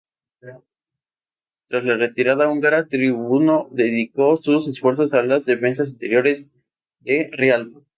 [1.67, 6.51] Tras la retirada húngara, Tribuno dedicó sus esfuerzos a las defensas interiores
[7.01, 7.83] de Rialto.